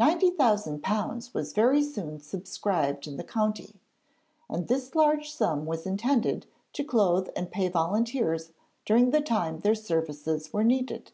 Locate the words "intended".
5.86-6.44